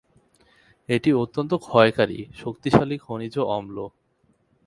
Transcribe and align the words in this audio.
এটি 0.89 1.09
অত্যন্ত 1.13 1.51
ক্ষয়কারী, 1.61 2.19
শক্তিশালী 2.35 2.97
খনিজ 2.97 3.35
অম্ল। 3.49 3.77